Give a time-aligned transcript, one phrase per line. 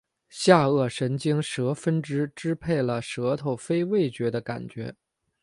[0.29, 4.95] 下颌神经舌分支支配了舌头非味觉的感觉